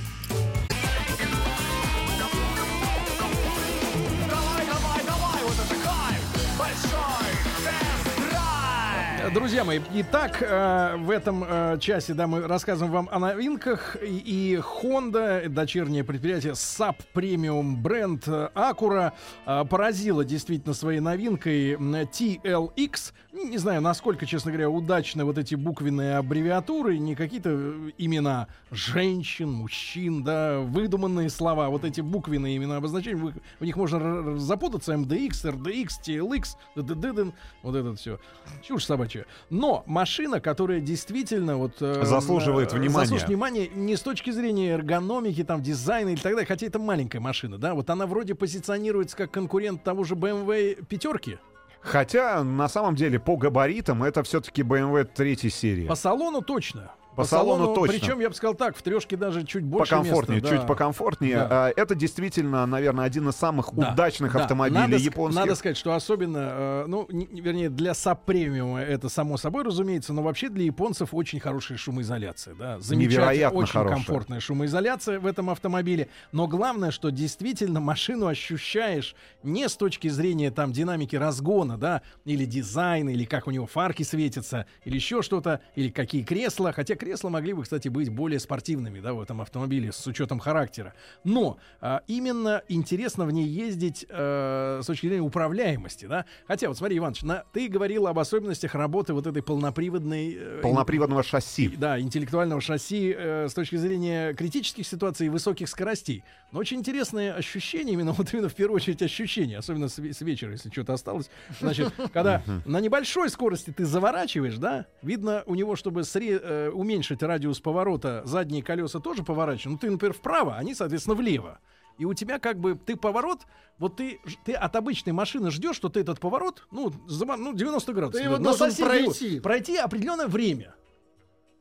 Друзья 9.33 9.63
мои, 9.63 9.79
итак, 9.93 10.41
э, 10.41 10.97
в 10.97 11.09
этом 11.09 11.45
э, 11.47 11.77
часе 11.79 12.13
да, 12.13 12.27
мы 12.27 12.41
рассказываем 12.47 12.91
вам 12.91 13.09
о 13.09 13.17
новинках. 13.17 13.95
И, 14.01 14.59
Honda, 14.61 15.47
дочернее 15.47 16.03
предприятие 16.03 16.51
SAP 16.51 16.97
Premium 17.13 17.77
бренд 17.77 18.27
э, 18.27 18.49
Acura, 18.53 19.13
э, 19.45 19.63
поразила 19.69 20.25
действительно 20.25 20.73
своей 20.73 20.99
новинкой 20.99 21.75
TLX. 21.75 23.13
Не 23.31 23.57
знаю, 23.57 23.79
насколько, 23.81 24.25
честно 24.25 24.51
говоря, 24.51 24.69
удачны 24.69 25.23
вот 25.23 25.37
эти 25.37 25.55
буквенные 25.55 26.17
аббревиатуры, 26.17 26.97
не 26.97 27.15
какие-то 27.15 27.51
имена 27.97 28.47
женщин, 28.69 29.49
мужчин, 29.49 30.25
да, 30.25 30.59
выдуманные 30.59 31.29
слова, 31.29 31.69
вот 31.69 31.85
эти 31.85 32.01
буквенные 32.01 32.57
имена 32.57 32.75
обозначения, 32.77 33.15
вы- 33.15 33.33
в 33.61 33.63
них 33.63 33.77
можно 33.77 34.37
запутаться, 34.37 34.91
MDX, 34.93 35.45
RDX, 35.45 35.87
TLX, 36.05 36.57
ДДДДН, 36.75 37.29
вот 37.63 37.75
это 37.75 37.95
все. 37.95 38.19
Чушь 38.61 38.83
собачья. 38.83 39.20
Но 39.49 39.83
машина, 39.85 40.39
которая 40.39 40.79
действительно 40.79 41.57
вот... 41.57 41.81
э, 41.81 42.03
Заслуживает 42.05 42.73
э, 42.73 42.75
внимания. 42.75 43.05
заслуживает 43.05 43.27
внимания 43.27 43.67
не 43.73 43.95
с 43.95 44.01
точки 44.01 44.31
зрения 44.31 44.71
эргономики, 44.71 45.43
там, 45.43 45.61
дизайна 45.61 46.09
и 46.09 46.15
так 46.15 46.33
далее, 46.33 46.45
хотя 46.45 46.67
это 46.67 46.79
маленькая 46.79 47.19
машина, 47.19 47.57
да, 47.57 47.73
вот 47.73 47.89
она 47.89 48.05
вроде 48.05 48.35
позиционируется 48.35 49.17
как 49.17 49.31
конкурент 49.31 49.83
того 49.83 50.03
же 50.03 50.15
BMW 50.15 50.85
пятерки. 50.85 51.37
Хотя, 51.81 52.43
на 52.43 52.69
самом 52.69 52.95
деле, 52.95 53.19
по 53.19 53.37
габаритам 53.37 54.03
это 54.03 54.21
все-таки 54.23 54.61
BMW 54.61 55.03
третьей 55.03 55.49
серии. 55.49 55.87
По 55.87 55.95
салону 55.95 56.41
точно. 56.41 56.91
По 57.15 57.23
салону 57.25 57.73
точно. 57.75 57.99
Причем, 57.99 58.19
я 58.21 58.29
бы 58.29 58.35
сказал 58.35 58.55
так, 58.55 58.75
в 58.77 58.81
трешке 58.81 59.17
даже 59.17 59.45
чуть 59.45 59.63
больше 59.63 59.91
покомфортнее, 59.95 60.35
места, 60.39 60.49
чуть 60.49 60.61
да. 60.61 60.67
покомфортнее. 60.67 61.35
Да. 61.37 61.47
А, 61.67 61.71
Это 61.75 61.93
действительно, 61.93 62.65
наверное, 62.65 63.05
один 63.05 63.27
из 63.29 63.35
самых 63.35 63.73
Да, 63.73 63.91
удачных 63.93 64.33
да. 64.33 64.41
автомобилей 64.43 64.79
надо, 64.81 64.95
ск- 64.95 64.99
японских. 65.01 65.39
Надо 65.39 65.55
сказать, 65.55 65.77
что 65.77 65.93
особенно, 65.93 66.37
э, 66.51 66.85
ну, 66.87 67.05
не- 67.09 67.27
не- 67.27 67.41
вернее, 67.41 67.69
для 67.69 67.93
саб-премиума 67.93 68.79
это 68.81 69.09
само 69.09 69.37
собой 69.37 69.63
разумеется, 69.63 70.13
но 70.13 70.21
вообще 70.23 70.49
для 70.49 70.63
японцев 70.65 71.09
очень 71.13 71.39
хорошая 71.39 71.77
шумоизоляция, 71.77 72.55
да, 72.55 72.79
замечательная, 72.79 73.49
очень 73.49 73.73
хорошая. 73.73 73.95
комфортная 73.97 74.39
шумоизоляция 74.39 75.19
в 75.19 75.25
этом 75.25 75.49
автомобиле. 75.49 76.07
Но 76.31 76.47
главное, 76.47 76.91
что 76.91 77.09
действительно 77.09 77.79
машину 77.79 78.27
ощущаешь 78.27 79.15
не 79.43 79.67
с 79.67 79.75
точки 79.75 80.07
зрения 80.07 80.51
там 80.51 80.71
динамики 80.71 81.15
разгона, 81.15 81.77
да, 81.77 82.01
или 82.25 82.45
дизайна, 82.45 83.09
или 83.09 83.25
как 83.25 83.47
у 83.47 83.51
него 83.51 83.65
фарки 83.67 84.03
светятся, 84.03 84.65
или 84.85 84.95
еще 84.95 85.21
что-то, 85.21 85.59
или 85.75 85.89
какие 85.89 86.23
кресла, 86.23 86.71
хотя 86.71 86.95
кресла 87.01 87.29
могли 87.29 87.53
бы, 87.53 87.63
кстати, 87.63 87.87
быть 87.87 88.09
более 88.09 88.39
спортивными, 88.39 88.99
да, 88.99 89.13
в 89.13 89.21
этом 89.21 89.41
автомобиле 89.41 89.91
с 89.91 90.05
учетом 90.05 90.37
характера. 90.39 90.93
Но 91.23 91.57
а, 91.79 92.03
именно 92.05 92.61
интересно 92.67 93.25
в 93.25 93.31
ней 93.31 93.47
ездить 93.47 94.05
э, 94.07 94.81
с 94.83 94.85
точки 94.85 95.07
зрения 95.07 95.23
управляемости, 95.23 96.05
да. 96.05 96.25
Хотя 96.47 96.67
вот 96.67 96.77
смотри, 96.77 96.99
Иваныч, 96.99 97.23
на, 97.23 97.43
ты 97.53 97.67
говорил 97.69 98.05
об 98.05 98.19
особенностях 98.19 98.75
работы 98.75 99.15
вот 99.15 99.25
этой 99.25 99.41
полноприводной 99.41 100.37
э, 100.39 100.59
Полноприводного 100.61 101.23
шасси. 101.23 101.69
да, 101.69 101.99
интеллектуального 101.99 102.61
шасси 102.61 103.15
э, 103.17 103.47
с 103.49 103.53
точки 103.55 103.77
зрения 103.77 104.35
критических 104.35 104.85
ситуаций 104.85 105.25
и 105.25 105.29
высоких 105.29 105.69
скоростей. 105.69 106.23
Но 106.51 106.59
очень 106.59 106.77
интересное 106.77 107.33
ощущение, 107.33 107.93
именно 107.93 108.11
вот 108.17 108.31
именно 108.31 108.47
в 108.47 108.53
первую 108.53 108.75
очередь 108.75 109.01
ощущение, 109.01 109.57
особенно 109.57 109.89
с, 109.89 109.97
с 109.97 110.21
вечера, 110.21 110.51
если 110.51 110.69
что-то 110.69 110.93
осталось. 110.93 111.31
Значит, 111.59 111.91
когда 112.13 112.43
на 112.65 112.79
небольшой 112.79 113.29
скорости 113.31 113.71
ты 113.71 113.85
заворачиваешь, 113.85 114.57
да, 114.57 114.85
видно 115.01 115.41
у 115.47 115.55
него, 115.55 115.75
чтобы 115.75 116.01
сре- 116.01 116.39
э, 116.39 116.69
уменьшить 116.91 117.23
радиус 117.23 117.59
поворота, 117.59 118.21
задние 118.25 118.61
колеса 118.61 118.99
тоже 118.99 119.23
поворачивают. 119.23 119.81
Ну, 119.81 119.87
ты, 119.87 119.91
например, 119.91 120.13
вправо, 120.13 120.57
они, 120.57 120.75
соответственно, 120.75 121.15
влево. 121.15 121.59
И 121.97 122.05
у 122.05 122.13
тебя 122.13 122.39
как 122.39 122.59
бы 122.59 122.75
ты 122.75 122.95
поворот, 122.95 123.41
вот 123.77 123.97
ты, 123.97 124.19
ты 124.43 124.53
от 124.53 124.75
обычной 124.75 125.13
машины 125.13 125.51
ждешь, 125.51 125.75
что 125.75 125.89
ты 125.89 125.99
этот 125.99 126.19
поворот, 126.19 126.67
ну, 126.71 126.89
зама- 127.07 127.37
ну 127.37 127.53
90 127.53 127.93
градусов. 127.93 128.21
Ты 128.21 128.27
его 128.27 128.37
на 128.37 128.55
должен 128.55 128.85
пройти. 128.85 129.39
пройти 129.39 129.77
определенное 129.77 130.27
время. 130.27 130.75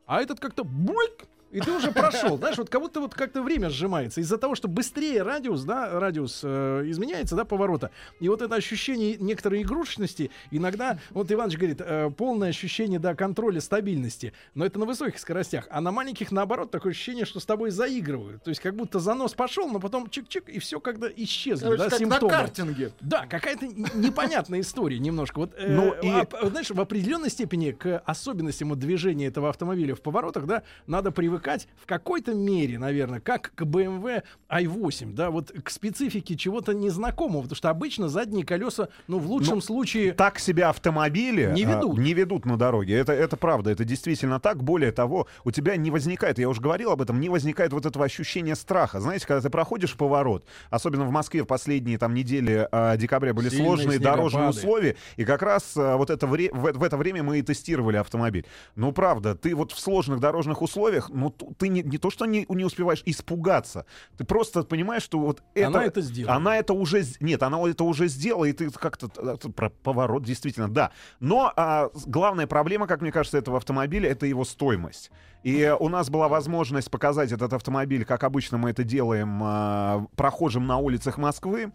А 0.05 0.21
этот 0.21 0.39
как-то 0.39 0.63
буйк, 0.63 1.25
и 1.51 1.59
ты 1.59 1.71
уже 1.71 1.91
прошел. 1.91 2.37
Знаешь, 2.37 2.57
вот 2.57 2.69
как 2.69 2.81
будто 2.81 3.01
вот 3.01 3.13
как-то 3.13 3.41
время 3.41 3.69
сжимается. 3.69 4.21
Из-за 4.21 4.37
того, 4.37 4.55
что 4.55 4.67
быстрее 4.67 5.21
радиус, 5.23 5.63
да, 5.63 5.99
радиус 5.99 6.41
э, 6.43 6.83
изменяется, 6.87 7.35
да, 7.35 7.45
поворота. 7.45 7.91
И 8.19 8.29
вот 8.29 8.41
это 8.41 8.55
ощущение 8.55 9.17
некоторой 9.17 9.61
игрушечности, 9.61 10.31
иногда, 10.49 10.97
вот 11.09 11.31
Иванович 11.31 11.57
говорит, 11.57 11.81
э, 11.81 12.09
полное 12.15 12.49
ощущение, 12.49 12.99
да, 12.99 13.15
контроля, 13.15 13.59
стабильности. 13.61 14.33
Но 14.55 14.65
это 14.65 14.79
на 14.79 14.85
высоких 14.85 15.19
скоростях. 15.19 15.67
А 15.69 15.81
на 15.81 15.91
маленьких, 15.91 16.31
наоборот, 16.31 16.71
такое 16.71 16.91
ощущение, 16.93 17.25
что 17.25 17.39
с 17.39 17.45
тобой 17.45 17.71
заигрывают. 17.71 18.43
То 18.43 18.49
есть 18.49 18.61
как 18.61 18.75
будто 18.75 18.99
занос 18.99 19.33
пошел, 19.33 19.69
но 19.69 19.79
потом 19.79 20.05
чик-чик, 20.05 20.49
и 20.49 20.59
все 20.59 20.79
когда 20.79 21.07
исчезли, 21.13 21.65
Короче, 21.65 21.83
да, 21.83 21.89
как 21.89 21.99
на 21.99 22.05
симптомы. 22.05 22.31
картинге. 22.31 22.91
Да, 23.01 23.25
какая-то 23.27 23.65
непонятная 23.65 24.61
история 24.61 24.99
немножко. 24.99 25.39
Вот, 25.39 25.53
э, 25.57 25.67
Ну 25.75 25.93
и- 26.01 26.09
а, 26.09 26.27
знаешь, 26.47 26.69
в 26.69 26.79
определенной 26.79 27.29
степени 27.29 27.71
к 27.71 27.99
особенностям 28.05 28.69
вот 28.69 28.79
движения 28.79 29.27
этого 29.27 29.49
автомобиля 29.49 29.95
в 29.95 30.01
поворотах, 30.01 30.45
да, 30.45 30.63
надо 30.87 31.11
привыкать 31.11 31.40
привыкать 31.41 31.67
в 31.75 31.85
какой-то 31.87 32.33
мере, 32.33 32.77
наверное, 32.77 33.19
как 33.19 33.51
к 33.55 33.63
BMW 33.63 34.23
i8, 34.49 35.13
да, 35.13 35.31
вот 35.31 35.51
к 35.51 35.69
специфике 35.69 36.35
чего-то 36.35 36.73
незнакомого, 36.73 37.41
потому 37.43 37.55
что 37.55 37.69
обычно 37.69 38.09
задние 38.09 38.45
колеса, 38.45 38.89
ну, 39.07 39.17
в 39.19 39.25
лучшем 39.27 39.55
Ну, 39.55 39.61
случае... 39.61 40.13
Так 40.13 40.39
себя 40.39 40.69
автомобили 40.69 41.51
Не 41.53 41.63
а, 41.65 41.75
ведут. 41.75 41.97
не 41.97 42.13
ведут 42.13 42.45
на 42.45 42.57
дороге. 42.57 42.95
Это, 42.95 43.13
это 43.13 43.37
правда, 43.37 43.71
это 43.71 43.83
действительно 43.83 44.39
так. 44.39 44.63
Более 44.63 44.91
того, 44.91 45.27
у 45.43 45.51
тебя 45.51 45.75
не 45.77 45.89
возникает, 45.89 46.37
я 46.37 46.47
уже 46.47 46.61
говорил 46.61 46.91
об 46.91 47.01
этом, 47.01 47.19
не 47.19 47.29
возникает 47.29 47.73
вот 47.73 47.85
этого 47.85 48.05
ощущения 48.05 48.55
страха. 48.55 48.99
Знаете, 48.99 49.25
когда 49.25 49.41
ты 49.41 49.49
проходишь 49.49 49.95
поворот, 49.95 50.45
особенно 50.69 51.05
в 51.05 51.11
Москве 51.11 51.43
в 51.43 51.47
последние 51.47 51.97
там 51.97 52.13
недели 52.13 52.67
а, 52.71 52.97
декабря 52.97 53.33
были 53.33 53.49
Сильные 53.49 53.65
сложные 53.65 53.99
дорожные 53.99 54.49
условия, 54.49 54.95
и 55.17 55.25
как 55.25 55.41
раз 55.41 55.73
а, 55.75 55.97
вот 55.97 56.09
это 56.09 56.27
вре- 56.27 56.51
в, 56.51 56.71
в 56.77 56.83
это 56.83 56.97
время 56.97 57.23
мы 57.23 57.39
и 57.39 57.41
тестировали 57.41 57.97
автомобиль. 57.97 58.45
Ну, 58.75 58.91
правда, 58.91 59.33
ты 59.35 59.55
вот 59.55 59.71
в 59.71 59.79
сложных 59.79 60.19
дорожных 60.19 60.61
условиях, 60.61 61.09
ну, 61.09 61.30
ты 61.57 61.67
не, 61.69 61.81
не 61.81 61.97
то, 61.97 62.09
что 62.09 62.25
не, 62.25 62.45
не 62.49 62.65
успеваешь 62.65 63.01
испугаться, 63.05 63.85
ты 64.17 64.23
просто 64.23 64.63
понимаешь, 64.63 65.03
что 65.03 65.19
вот 65.19 65.43
это... 65.53 65.67
Она 65.67 65.85
это 65.85 66.01
сделала. 66.01 66.35
Она 66.35 66.57
это 66.57 66.73
уже... 66.73 67.03
Нет, 67.19 67.43
она 67.43 67.61
это 67.67 67.83
уже 67.83 68.07
сделала, 68.07 68.45
и 68.45 68.53
ты 68.53 68.69
как-то... 68.69 69.07
т- 69.07 69.49
Про 69.49 69.69
поворот, 69.69 70.23
действительно, 70.23 70.69
да. 70.69 70.91
Но 71.19 71.51
а, 71.55 71.89
главная 72.05 72.47
проблема, 72.47 72.87
как 72.87 73.01
мне 73.01 73.11
кажется, 73.11 73.37
этого 73.37 73.57
автомобиля, 73.57 74.09
это 74.09 74.25
его 74.25 74.45
стоимость. 74.45 75.11
И 75.43 75.75
у 75.79 75.89
нас 75.89 76.09
была 76.09 76.27
возможность 76.27 76.91
показать 76.91 77.31
этот 77.31 77.53
автомобиль, 77.53 78.05
как 78.05 78.23
обычно 78.23 78.57
мы 78.57 78.69
это 78.69 78.83
делаем, 78.83 79.39
а, 79.43 80.05
прохожим 80.15 80.67
на 80.67 80.77
улицах 80.77 81.17
Москвы. 81.17 81.71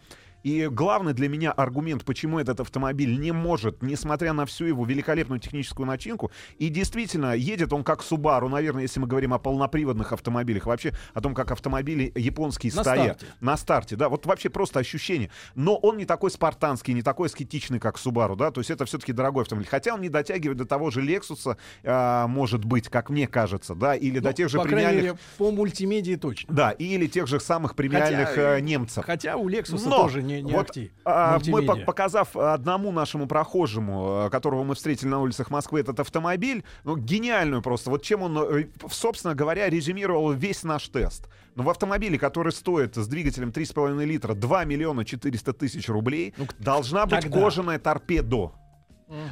И 0.46 0.68
главный 0.70 1.12
для 1.12 1.28
меня 1.28 1.50
аргумент, 1.50 2.04
почему 2.04 2.38
этот 2.38 2.60
автомобиль 2.60 3.18
не 3.18 3.32
может, 3.32 3.82
несмотря 3.82 4.32
на 4.32 4.46
всю 4.46 4.66
его 4.66 4.86
великолепную 4.86 5.40
техническую 5.40 5.88
начинку, 5.88 6.30
и 6.56 6.68
действительно 6.68 7.34
едет 7.34 7.72
он 7.72 7.82
как 7.82 8.00
Subaru, 8.00 8.48
наверное, 8.48 8.82
если 8.82 9.00
мы 9.00 9.08
говорим 9.08 9.34
о 9.34 9.40
полноприводных 9.40 10.12
автомобилях, 10.12 10.66
вообще 10.66 10.92
о 11.14 11.20
том, 11.20 11.34
как 11.34 11.50
автомобили 11.50 12.12
японские 12.14 12.72
На 12.76 12.82
стоят. 12.84 13.16
старте. 13.16 13.34
На 13.40 13.56
старте, 13.56 13.96
да, 13.96 14.08
вот 14.08 14.24
вообще 14.24 14.48
просто 14.48 14.78
ощущение. 14.78 15.32
Но 15.56 15.74
он 15.74 15.96
не 15.96 16.04
такой 16.04 16.30
спартанский, 16.30 16.94
не 16.94 17.02
такой 17.02 17.26
аскетичный, 17.26 17.80
как 17.80 17.96
Subaru, 17.96 18.36
да, 18.36 18.52
то 18.52 18.60
есть 18.60 18.70
это 18.70 18.84
все-таки 18.84 19.12
дорогой 19.12 19.42
автомобиль. 19.42 19.68
Хотя 19.68 19.94
он 19.94 20.00
не 20.00 20.10
дотягивает 20.10 20.58
до 20.58 20.64
того 20.64 20.92
же 20.92 21.02
Lexus, 21.02 21.56
а, 21.82 22.28
может 22.28 22.64
быть, 22.64 22.88
как 22.88 23.10
мне 23.10 23.26
кажется, 23.26 23.74
да, 23.74 23.96
или 23.96 24.20
до 24.20 24.28
ну, 24.28 24.32
тех 24.32 24.48
же 24.48 24.58
по 24.58 24.62
премиальных... 24.62 25.02
мере, 25.02 25.18
по 25.38 25.50
мультимедии 25.50 26.14
точно. 26.14 26.54
Да, 26.54 26.70
или 26.70 27.08
тех 27.08 27.26
же 27.26 27.40
самых 27.40 27.74
премиальных 27.74 28.28
Хотя, 28.28 28.58
э, 28.58 28.60
немцев. 28.60 29.04
Хотя 29.04 29.36
у 29.36 29.50
Lexus 29.50 29.82
Но 29.84 30.02
тоже 30.02 30.22
не, 30.22 30.35
не 30.42 30.52
вот, 30.52 30.70
ахти. 30.70 30.90
а, 31.04 31.38
мы, 31.38 31.50
Мультимедиа. 31.50 31.74
по- 31.80 31.92
показав 31.92 32.36
одному 32.36 32.92
нашему 32.92 33.26
прохожему, 33.26 34.26
э, 34.26 34.30
которого 34.30 34.64
мы 34.64 34.74
встретили 34.74 35.08
на 35.08 35.20
улицах 35.20 35.50
Москвы, 35.50 35.80
этот 35.80 36.00
автомобиль, 36.00 36.64
ну, 36.84 36.96
гениальную 36.96 37.62
просто. 37.62 37.90
Вот 37.90 38.02
чем 38.02 38.22
он, 38.22 38.38
э, 38.38 38.66
собственно 38.90 39.34
говоря, 39.34 39.68
резюмировал 39.68 40.32
весь 40.32 40.62
наш 40.64 40.88
тест. 40.88 41.28
Но 41.54 41.62
в 41.62 41.70
автомобиле, 41.70 42.18
который 42.18 42.52
стоит 42.52 42.96
с 42.96 43.06
двигателем 43.08 43.50
3,5 43.50 44.04
литра 44.04 44.34
2 44.34 44.64
миллиона 44.64 45.04
400 45.04 45.52
тысяч 45.54 45.88
рублей, 45.88 46.34
должна 46.58 47.06
быть 47.06 47.20
тогда. 47.22 47.40
кожаная 47.40 47.78
торпедо. 47.78 48.52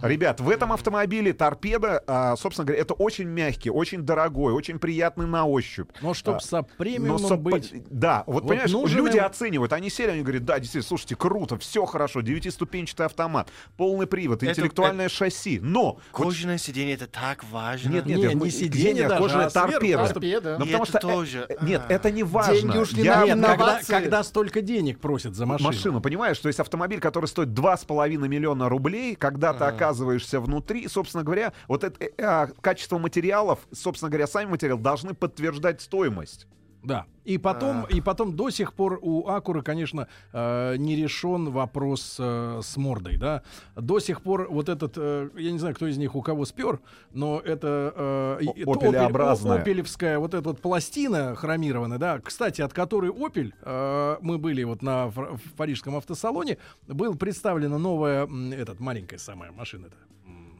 Ребят, 0.02 0.40
в 0.40 0.48
этом 0.50 0.72
автомобиле 0.72 1.32
торпеда, 1.32 2.02
а, 2.06 2.36
собственно 2.36 2.66
говоря, 2.66 2.80
это 2.82 2.94
очень 2.94 3.26
мягкий, 3.26 3.70
очень 3.70 4.02
дорогой, 4.02 4.52
очень 4.52 4.78
приятный 4.78 5.26
на 5.26 5.46
ощупь. 5.46 5.90
Но 6.00 6.14
чтобы 6.14 6.36
А, 6.38 6.40
со 6.40 6.56
но 6.58 6.66
премиумом 6.78 7.18
со- 7.18 7.36
быть... 7.36 7.72
Да, 7.90 8.22
вот, 8.26 8.42
Вот 8.44 8.48
понимаешь, 8.48 8.70
нужен 8.70 8.98
люди 8.98 9.16
им- 9.16 9.24
оценивают, 9.24 9.72
они 9.72 9.90
сели, 9.90 10.10
они 10.10 10.22
говорят, 10.22 10.44
да, 10.44 10.58
действительно, 10.58 10.86
слушайте, 10.86 11.16
круто, 11.16 11.58
все 11.58 11.84
хорошо, 11.86 12.20
девятиступенчатый 12.20 13.06
автомат, 13.06 13.48
полный 13.76 14.06
привод, 14.06 14.42
Это- 14.42 14.52
интеллектуальное 14.52 15.08
шасси, 15.08 15.58
но... 15.60 15.98
вот- 16.12 16.26
Кожаное 16.26 16.58
сиденье 16.58 16.94
это 16.94 17.06
так 17.08 17.44
важно. 17.50 17.88
нет, 17.90 18.06
нет, 18.06 18.18
Не, 18.18 18.22
нет, 18.26 18.34
не 18.34 18.50
сиденье 18.50 19.08
даже, 19.08 19.22
кожаная 19.22 19.46
а 19.46 19.50
торпеда. 19.50 20.06
Торпеда. 20.06 20.56
Ну, 20.58 20.64
И 20.64 20.68
потому 20.68 20.84
это 20.84 20.98
что... 20.98 21.08
э, 21.08 21.12
тоже. 21.12 21.46
э, 21.48 21.56
Нет, 21.64 21.82
А. 21.88 21.92
это 21.92 22.10
не 22.12 22.22
важно. 22.22 22.54
Деньги 22.54 22.76
ушли 22.78 23.02
Я- 23.02 23.16
на 23.20 23.24
Нет, 23.24 23.34
когда, 23.34 23.54
инновации. 23.54 23.92
когда 23.92 24.22
столько 24.22 24.60
денег 24.60 25.00
просят 25.00 25.34
за 25.34 25.46
машину. 25.46 25.68
машину, 25.68 26.00
понимаешь? 26.00 26.38
То 26.38 26.48
есть 26.48 26.60
автомобиль, 26.60 27.00
который 27.00 27.26
стоит 27.26 27.48
2,5 27.48 28.28
миллиона 28.28 28.68
рублей, 28.68 29.16
когда 29.16 29.52
ты 29.70 29.76
оказываешься 29.76 30.40
внутри, 30.40 30.88
собственно 30.88 31.24
говоря, 31.24 31.52
вот 31.68 31.84
это 31.84 32.04
э, 32.04 32.10
а, 32.18 32.48
качество 32.60 32.98
материалов, 32.98 33.60
собственно 33.72 34.10
говоря, 34.10 34.26
сами 34.26 34.50
материалы 34.50 34.80
должны 34.80 35.14
подтверждать 35.14 35.80
стоимость. 35.80 36.46
Да. 36.84 37.06
И 37.24 37.38
потом, 37.38 37.84
и 37.86 38.02
потом 38.02 38.36
до 38.36 38.50
сих 38.50 38.74
пор 38.74 38.98
у 39.00 39.26
Акуры, 39.28 39.62
конечно, 39.62 40.08
э, 40.34 40.76
не 40.76 40.94
решен 40.94 41.50
вопрос 41.50 42.16
э, 42.18 42.60
с 42.62 42.76
мордой, 42.76 43.16
да. 43.16 43.42
До 43.76 43.98
сих 43.98 44.20
пор 44.20 44.46
вот 44.50 44.68
этот, 44.68 44.92
э, 44.98 45.30
я 45.36 45.50
не 45.52 45.58
знаю, 45.58 45.74
кто 45.74 45.86
из 45.86 45.96
них 45.96 46.14
у 46.14 46.20
кого 46.20 46.44
спер, 46.44 46.80
но 47.12 47.40
это, 47.40 48.38
э, 48.40 48.46
опелеобразная. 48.66 49.60
опелевская 49.62 50.18
вот 50.18 50.34
эта 50.34 50.46
вот 50.50 50.60
пластина 50.60 51.34
хромированная, 51.34 51.98
да. 51.98 52.18
Кстати, 52.18 52.60
от 52.60 52.74
которой 52.74 53.10
Опель, 53.10 53.54
э, 53.62 54.16
мы 54.20 54.36
были 54.36 54.62
вот 54.64 54.82
на 54.82 55.08
фр- 55.10 55.38
в 55.38 55.52
парижском 55.54 55.96
автосалоне, 55.96 56.58
был 56.86 57.14
представлена 57.14 57.78
новая, 57.78 58.28
этот 58.52 58.80
маленькая 58.80 59.16
самая 59.18 59.50
машина-то. 59.52 59.96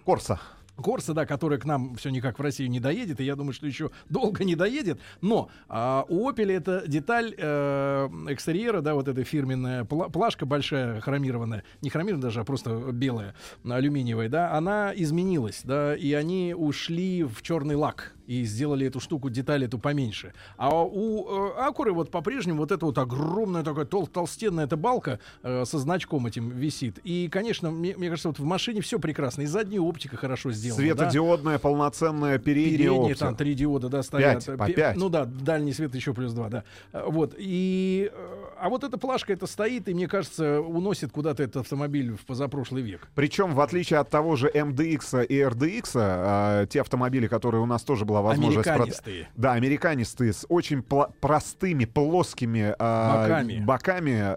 Корса. 0.07 0.41
Корса, 0.77 1.15
да, 1.15 1.27
которая 1.27 1.59
к 1.59 1.65
нам 1.65 1.95
все 1.97 2.11
никак 2.11 2.39
в 2.39 2.43
Россию 2.43 2.71
не 2.71 2.81
доедет, 2.81 3.21
и 3.21 3.25
я 3.25 3.37
думаю, 3.37 3.53
что 3.53 3.67
еще 3.67 3.91
долго 4.09 4.45
не 4.45 4.57
доедет. 4.57 4.99
Но 5.21 5.51
а, 5.69 6.05
у 6.09 6.29
Opel 6.29 6.51
это 6.51 6.85
деталь 6.87 7.35
э, 7.37 8.09
экстерьера, 8.29 8.81
да, 8.81 8.95
вот 8.95 9.09
эта 9.09 9.25
фирменная 9.25 9.85
пла- 9.85 10.11
плашка 10.11 10.47
большая, 10.47 11.01
хромированная, 11.01 11.65
не 11.83 11.91
хромированная 11.91 12.23
даже, 12.23 12.41
а 12.41 12.45
просто 12.45 12.93
белая, 12.93 13.35
алюминиевая, 13.65 14.29
да, 14.29 14.53
она 14.53 14.93
изменилась, 14.95 15.63
да, 15.65 15.95
и 15.95 16.13
они 16.13 16.55
ушли 16.57 17.23
в 17.23 17.43
черный 17.43 17.77
лак 17.77 18.15
и 18.27 18.45
сделали 18.45 18.87
эту 18.87 19.01
штуку, 19.01 19.31
деталь 19.31 19.65
эту 19.65 19.79
поменьше. 19.79 20.33
А 20.57 20.83
у 20.85 21.49
э, 21.49 21.61
Акуры 21.61 21.93
вот 21.93 22.11
по-прежнему 22.11 22.59
вот 22.61 22.73
эта 22.73 22.87
вот 22.87 22.97
огромная 22.99 23.63
такая 23.63 23.85
тол- 23.85 24.07
толстенная 24.07 24.65
эта 24.65 24.77
балка 24.77 25.19
э, 25.43 25.65
со 25.65 25.79
значком 25.79 26.27
этим 26.27 26.51
висит. 26.51 26.99
И, 27.05 27.29
конечно, 27.31 27.71
мне, 27.71 27.97
мне 27.97 28.09
кажется, 28.09 28.29
вот 28.29 28.39
в 28.39 28.45
машине 28.45 28.81
все 28.81 28.99
прекрасно. 28.99 29.43
И 29.43 29.47
задняя 29.47 29.81
оптика 29.81 30.17
хорошо 30.17 30.53
сделана. 30.53 30.83
да. 30.83 30.89
Светодиодная, 30.95 31.59
полноценная 31.59 32.39
передняя 32.39 32.71
Передние 32.79 33.01
оптика. 33.01 33.19
там 33.27 33.37
три 33.37 33.55
диода, 33.55 33.89
да, 33.89 34.03
стоят. 34.03 34.45
Пять, 34.45 34.59
по 34.59 34.67
Пе- 34.67 34.73
пять. 34.73 34.97
Ну 34.97 35.09
да, 35.09 35.25
дальний 35.25 35.73
свет 35.73 35.95
еще 35.95 36.15
плюс 36.15 36.33
два, 36.33 36.49
да. 36.49 36.65
Э, 36.93 37.05
Вот. 37.07 37.35
И, 37.39 38.11
э, 38.13 38.45
а 38.61 38.69
вот 38.69 38.85
эта 38.85 38.99
плашка 38.99 39.33
это 39.33 39.47
стоит, 39.47 39.89
и 39.89 39.95
мне 39.95 40.09
кажется, 40.09 40.61
уносит 40.61 41.13
куда-то 41.13 41.43
этот 41.43 41.57
автомобиль 41.59 42.13
в 42.17 42.25
позапрошлый 42.25 42.83
век. 42.83 43.09
Причем, 43.15 43.55
в 43.55 43.61
отличие 43.61 43.99
от 43.99 44.09
того 44.11 44.37
же 44.37 44.49
MDX 44.49 45.27
и 45.27 45.39
RDX, 45.41 45.91
а, 45.97 46.67
те 46.67 46.81
автомобили, 46.81 47.27
которые 47.27 47.61
у 47.63 47.67
нас 47.67 47.83
тоже 47.83 48.05
была 48.15 48.23
возможность... 48.23 48.69
прод- 48.69 48.75
Американистые. 48.75 49.29
Да, 49.37 49.53
американистые, 49.53 50.33
с 50.33 50.47
очень 50.49 50.79
пла- 50.79 51.13
простыми, 51.21 51.85
плоскими 51.85 52.75
а, 52.79 53.23
Боками. 53.23 53.65
боками. 53.65 54.37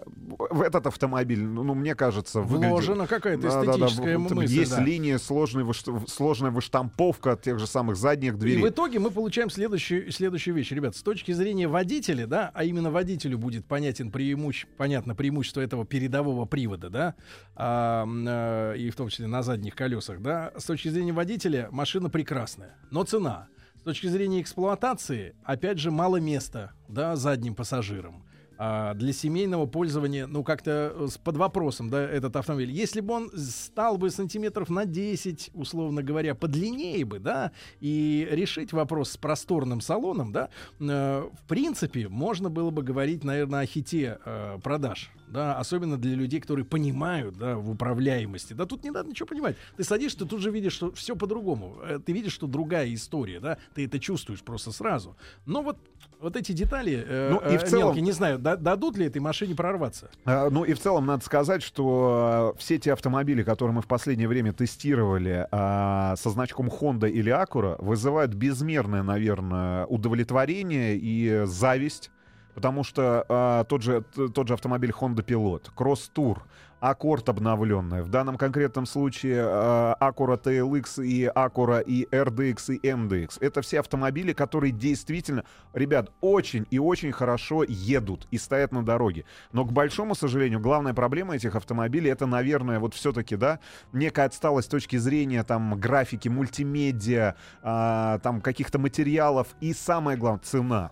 В 0.50 0.62
этот 0.62 0.86
автомобиль, 0.86 1.44
ну, 1.44 1.62
ну, 1.62 1.74
мне 1.74 1.94
кажется, 1.94 2.40
выглядит... 2.40 2.70
Вложена 2.70 3.06
какая-то 3.06 3.48
эстетическая 3.48 4.18
вот, 4.18 4.30
мысль. 4.32 4.52
Есть 4.52 4.76
да. 4.76 4.82
линия, 4.82 5.18
сложная, 5.18 5.64
выш- 5.64 6.08
сложная 6.08 6.50
выштамповка 6.50 7.32
от 7.32 7.42
тех 7.42 7.58
же 7.58 7.66
самых 7.66 7.96
задних 7.96 8.34
И 8.34 8.36
дверей. 8.36 8.62
в 8.62 8.68
итоге 8.68 8.98
мы 8.98 9.10
получаем 9.10 9.50
следующую, 9.50 10.10
следующую 10.10 10.54
вещь. 10.54 10.70
Ребят, 10.72 10.96
с 10.96 11.02
точки 11.02 11.32
зрения 11.32 11.68
водителя, 11.68 12.26
да, 12.26 12.50
а 12.54 12.64
именно 12.64 12.90
водителю 12.90 13.38
будет 13.38 13.64
понятен 13.66 14.10
преимущ... 14.10 14.66
понятно 14.76 15.14
преимущество 15.14 15.60
этого 15.60 15.84
передового 15.84 16.46
привода, 16.46 16.90
да, 16.90 17.14
а, 17.54 18.06
э, 18.06 18.78
и 18.78 18.90
в 18.90 18.96
том 18.96 19.08
числе 19.08 19.26
на 19.26 19.42
задних 19.42 19.74
колесах, 19.74 20.20
да, 20.20 20.52
с 20.56 20.64
точки 20.64 20.88
зрения 20.88 21.12
водителя 21.12 21.68
машина 21.70 22.10
прекрасная, 22.10 22.74
но 22.90 23.04
цена. 23.04 23.48
Точки 23.88 24.08
зрения 24.08 24.42
эксплуатации, 24.42 25.34
опять 25.44 25.78
же, 25.78 25.90
мало 25.90 26.18
места, 26.18 26.72
да, 26.88 27.16
задним 27.16 27.54
пассажирам. 27.54 28.22
А 28.58 28.92
для 28.92 29.14
семейного 29.14 29.64
пользования, 29.64 30.26
ну, 30.26 30.44
как-то 30.44 30.92
э, 30.94 31.06
под 31.24 31.38
вопросом, 31.38 31.88
да, 31.88 32.02
этот 32.02 32.36
автомобиль. 32.36 32.70
Если 32.70 33.00
бы 33.00 33.14
он 33.14 33.30
стал 33.34 33.96
бы 33.96 34.10
сантиметров 34.10 34.68
на 34.68 34.84
10, 34.84 35.52
условно 35.54 36.02
говоря, 36.02 36.34
подлиннее 36.34 37.02
бы, 37.06 37.18
да, 37.18 37.52
и 37.80 38.28
решить 38.30 38.74
вопрос 38.74 39.12
с 39.12 39.16
просторным 39.16 39.80
салоном, 39.80 40.32
да, 40.32 40.50
э, 40.78 40.84
в 41.32 41.48
принципе, 41.48 42.08
можно 42.08 42.50
было 42.50 42.68
бы 42.68 42.82
говорить, 42.82 43.24
наверное, 43.24 43.60
о 43.60 43.66
хите 43.66 44.18
э, 44.22 44.58
продаж, 44.62 45.10
да, 45.30 45.56
особенно 45.58 45.96
для 45.96 46.14
людей, 46.14 46.40
которые 46.40 46.64
понимают, 46.64 47.36
да, 47.38 47.56
в 47.56 47.70
управляемости. 47.70 48.52
Да, 48.54 48.66
тут 48.66 48.84
не 48.84 48.90
надо 48.90 49.08
ничего 49.10 49.26
понимать. 49.26 49.56
Ты 49.76 49.84
садишься, 49.84 50.18
ты 50.20 50.26
тут 50.26 50.40
же 50.40 50.50
видишь, 50.50 50.72
что 50.72 50.92
все 50.92 51.14
по-другому. 51.16 51.76
Э, 51.82 51.98
Ты 52.04 52.12
видишь, 52.12 52.32
что 52.32 52.46
другая 52.46 52.92
история, 52.94 53.40
да, 53.40 53.58
ты 53.74 53.84
это 53.86 53.98
чувствуешь 53.98 54.42
просто 54.42 54.72
сразу. 54.72 55.16
Но 55.46 55.62
вот, 55.62 55.78
вот 56.20 56.36
эти 56.36 56.52
детали, 56.52 57.04
э, 57.06 57.30
Ну, 57.32 57.38
и 57.52 57.58
в 57.58 57.62
э, 57.62 57.66
целом- 57.66 57.86
мелкие, 57.86 58.02
не 58.02 58.12
знаю, 58.12 58.38
да- 58.38 58.56
дадут 58.56 58.96
ли 58.96 59.06
этой 59.06 59.20
машине 59.20 59.54
прорваться. 59.54 60.10
А, 60.24 60.48
Ну 60.50 60.64
и 60.64 60.72
в 60.74 60.80
целом 60.80 61.06
надо 61.06 61.24
сказать, 61.24 61.62
что 61.62 62.52
а, 62.54 62.58
все 62.58 62.78
те 62.78 62.92
автомобили, 62.92 63.42
которые 63.42 63.74
мы 63.74 63.82
в 63.82 63.86
последнее 63.86 64.28
время 64.28 64.52
тестировали 64.52 65.46
а, 65.50 66.16
со 66.16 66.30
значком 66.30 66.68
Honda 66.68 67.10
или 67.10 67.32
Acura, 67.32 67.76
вызывают 67.84 68.34
безмерное, 68.34 69.02
наверное, 69.02 69.86
удовлетворение 69.86 70.96
и 70.96 71.42
зависть. 71.44 72.10
Потому 72.58 72.82
что 72.82 73.24
а, 73.28 73.62
тот, 73.62 73.82
же, 73.82 74.02
тот 74.34 74.48
же 74.48 74.54
автомобиль 74.54 74.90
Honda 74.90 75.24
Pilot, 75.24 75.70
Cross 75.76 76.10
Tour, 76.12 76.38
Accord 76.80 77.30
обновленная, 77.30 78.02
в 78.02 78.08
данном 78.08 78.36
конкретном 78.36 78.84
случае 78.84 79.44
а, 79.44 79.96
Acura 80.00 80.42
TLX 80.42 81.04
и 81.04 81.26
Acura 81.26 81.84
и 81.84 82.04
RDX 82.10 82.74
и 82.74 82.88
MDX. 82.88 83.38
Это 83.40 83.62
все 83.62 83.78
автомобили, 83.78 84.32
которые 84.32 84.72
действительно, 84.72 85.44
ребят, 85.72 86.10
очень 86.20 86.66
и 86.68 86.80
очень 86.80 87.12
хорошо 87.12 87.62
едут 87.62 88.26
и 88.32 88.38
стоят 88.38 88.72
на 88.72 88.84
дороге. 88.84 89.24
Но, 89.52 89.64
к 89.64 89.70
большому 89.70 90.16
сожалению, 90.16 90.58
главная 90.58 90.94
проблема 90.94 91.36
этих 91.36 91.54
автомобилей 91.54 92.10
это, 92.10 92.26
наверное, 92.26 92.80
вот 92.80 92.92
все-таки, 92.92 93.36
да, 93.36 93.60
некая 93.92 94.26
отсталость 94.26 94.66
с 94.66 94.70
точки 94.70 94.96
зрения 94.96 95.44
там 95.44 95.78
графики, 95.78 96.28
мультимедиа, 96.28 97.36
а, 97.62 98.18
там 98.18 98.40
каких-то 98.40 98.80
материалов 98.80 99.46
и 99.60 99.72
самое 99.72 100.18
главное 100.18 100.42
цена. 100.42 100.90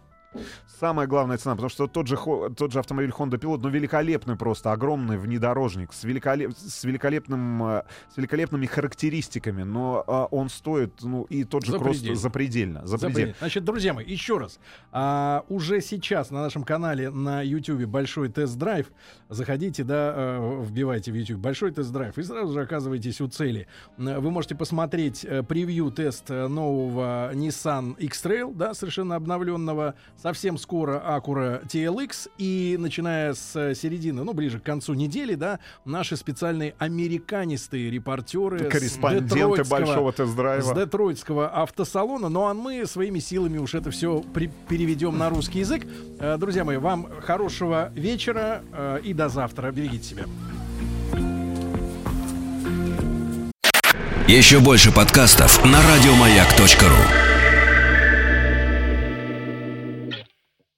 Самая 0.78 1.06
главная 1.06 1.38
цена, 1.38 1.54
потому 1.54 1.70
что 1.70 1.86
тот 1.86 2.06
же, 2.06 2.18
тот 2.56 2.72
же 2.72 2.78
автомобиль 2.78 3.10
Honda 3.10 3.38
Pilot, 3.38 3.60
ну, 3.62 3.70
великолепный 3.70 4.36
просто, 4.36 4.72
огромный 4.72 5.16
внедорожник 5.16 5.92
с, 5.92 6.04
великолеп, 6.04 6.52
с, 6.54 6.84
великолепным, 6.84 7.64
э, 7.64 7.82
с 8.12 8.16
великолепными 8.18 8.66
характеристиками, 8.66 9.62
но 9.62 10.04
а, 10.06 10.26
он 10.26 10.50
стоит, 10.50 10.92
ну, 11.00 11.22
и 11.24 11.44
тот 11.44 11.64
же 11.64 11.72
Запредельно. 11.72 12.16
запредельно. 12.16 12.86
запредельно. 12.86 12.86
Запредельно. 12.86 13.34
Значит, 13.38 13.64
друзья 13.64 13.94
мои, 13.94 14.04
еще 14.04 14.36
раз. 14.36 14.58
А, 14.92 15.44
уже 15.48 15.80
сейчас 15.80 16.30
на 16.30 16.42
нашем 16.42 16.62
канале 16.62 17.08
на 17.10 17.40
YouTube 17.40 17.86
большой 17.86 18.28
тест-драйв. 18.28 18.88
Заходите, 19.30 19.82
да, 19.82 20.12
э, 20.14 20.62
вбивайте 20.62 21.10
в 21.10 21.14
YouTube 21.14 21.38
большой 21.38 21.72
тест-драйв 21.72 22.18
и 22.18 22.22
сразу 22.22 22.52
же 22.52 22.60
оказываетесь 22.60 23.20
у 23.22 23.28
цели. 23.28 23.66
Вы 23.96 24.30
можете 24.30 24.54
посмотреть 24.54 25.26
превью-тест 25.48 26.28
нового 26.28 27.32
Nissan 27.32 27.96
X-Trail, 27.98 28.54
да, 28.54 28.74
совершенно 28.74 29.14
обновленного. 29.16 29.94
Совсем 30.26 30.58
скоро 30.58 31.00
Acura 31.06 31.64
TLX. 31.68 32.30
И 32.36 32.74
начиная 32.80 33.32
с 33.34 33.54
э, 33.54 33.76
середины, 33.76 34.24
ну, 34.24 34.32
ближе 34.34 34.58
к 34.58 34.64
концу 34.64 34.94
недели, 34.94 35.36
да, 35.36 35.60
наши 35.84 36.16
специальные 36.16 36.74
американистые 36.78 37.92
репортеры 37.92 38.58
с 38.58 38.72
Корреспонденты 38.72 39.36
детройтского- 39.36 39.68
большого 39.68 40.10
с 40.10 40.14
тест-драйва. 40.16 40.74
детройтского 40.74 41.48
автосалона. 41.62 42.28
Ну 42.28 42.44
а 42.44 42.54
мы 42.54 42.86
своими 42.86 43.20
силами 43.20 43.58
уж 43.58 43.76
это 43.76 43.92
все 43.92 44.24
переведем 44.68 45.16
на 45.16 45.28
русский 45.30 45.60
язык. 45.60 45.86
Э, 46.18 46.36
Друзья 46.38 46.64
мои, 46.64 46.78
вам 46.78 47.06
хорошего 47.20 47.92
вечера 47.94 48.62
э, 48.72 48.98
и 49.04 49.14
до 49.14 49.28
завтра. 49.28 49.70
Берегите 49.70 50.02
себя. 50.08 50.24
Еще 54.26 54.58
больше 54.58 54.90
подкастов 54.92 55.64
на 55.64 55.80
радиомаяк.ру. 55.82 57.35